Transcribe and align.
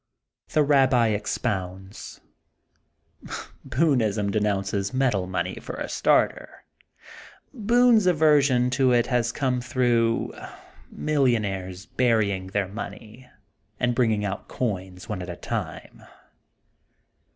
The 0.51 0.63
Babbi 0.63 1.13
expounds: 1.13 2.21
Boonism 3.69 4.31
de 4.31 4.39
nounces 4.39 4.95
metal 4.95 5.27
money 5.27 5.59
for 5.61 5.75
a 5.75 5.87
starter. 5.87 6.63
Boone's 7.53 8.07
aversion 8.07 8.71
to 8.71 8.93
it 8.93 9.05
has 9.05 9.31
come 9.31 9.61
through 9.61 10.33
millionaires 10.89 11.85
burying 11.85 12.47
their 12.47 12.67
money 12.67 13.29
and 13.79 13.93
bringing 13.93 14.25
out 14.25 14.47
coins 14.47 15.07
one 15.07 15.21
at 15.21 15.29
a 15.29 15.35
time. 15.35 16.01